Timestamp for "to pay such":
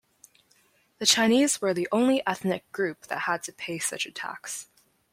3.43-4.07